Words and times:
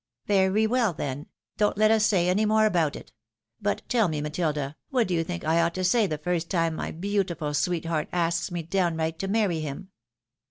"Very 0.25 0.65
well, 0.65 0.93
then— 0.93 1.27
don't 1.59 1.77
let 1.77 1.91
us 1.91 2.03
say 2.07 2.27
any 2.27 2.43
more 2.43 2.65
about 2.65 2.95
it; 2.95 3.11
but 3.61 3.87
teU 3.87 4.07
me, 4.07 4.19
Matilda, 4.19 4.75
what 4.89 5.07
do 5.07 5.13
you 5.13 5.23
think 5.23 5.43
I 5.45 5.61
ought 5.61 5.75
to 5.75 5.83
say 5.83 6.07
the 6.07 6.17
first 6.17 6.49
time 6.49 6.73
my 6.73 6.89
beautiful 6.89 7.53
sweetheart 7.53 8.09
asks 8.11 8.49
me 8.49 8.63
downright 8.63 9.19
to 9.19 9.27
marry 9.27 9.59
him?" 9.59 9.89